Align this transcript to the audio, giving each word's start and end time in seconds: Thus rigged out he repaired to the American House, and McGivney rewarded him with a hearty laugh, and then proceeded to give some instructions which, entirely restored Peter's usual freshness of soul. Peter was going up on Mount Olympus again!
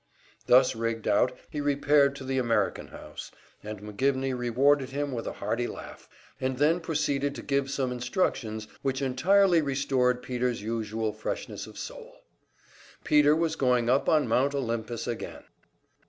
Thus 0.47 0.75
rigged 0.75 1.07
out 1.07 1.37
he 1.51 1.61
repaired 1.61 2.15
to 2.15 2.23
the 2.23 2.39
American 2.39 2.87
House, 2.87 3.29
and 3.61 3.81
McGivney 3.83 4.35
rewarded 4.35 4.89
him 4.89 5.11
with 5.11 5.27
a 5.27 5.33
hearty 5.33 5.67
laugh, 5.67 6.09
and 6.39 6.57
then 6.57 6.79
proceeded 6.79 7.35
to 7.35 7.43
give 7.43 7.69
some 7.69 7.91
instructions 7.91 8.67
which, 8.81 8.99
entirely 9.03 9.61
restored 9.61 10.23
Peter's 10.23 10.63
usual 10.63 11.13
freshness 11.13 11.67
of 11.67 11.77
soul. 11.77 12.15
Peter 13.03 13.35
was 13.35 13.55
going 13.55 13.91
up 13.91 14.09
on 14.09 14.27
Mount 14.27 14.55
Olympus 14.55 15.05
again! 15.05 15.43